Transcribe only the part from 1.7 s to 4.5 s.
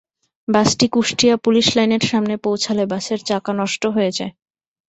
লাইনের সামনে পৌঁছালে বাসের চাকা নষ্ট হয়ে যায়।